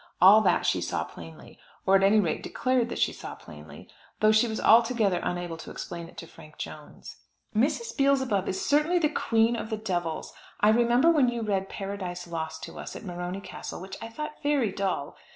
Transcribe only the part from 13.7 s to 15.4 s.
which I thought very dull.